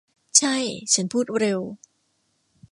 [0.37, 0.55] ใช่
[0.93, 1.59] ฉันพูดเร็ว